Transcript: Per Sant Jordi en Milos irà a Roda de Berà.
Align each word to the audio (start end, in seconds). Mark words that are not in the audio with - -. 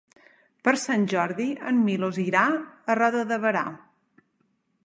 Per 0.67 0.71
Sant 0.83 1.03
Jordi 1.11 1.47
en 1.73 1.83
Milos 1.89 2.19
irà 2.25 2.47
a 2.95 2.99
Roda 3.01 3.25
de 3.33 3.41
Berà. 3.45 3.65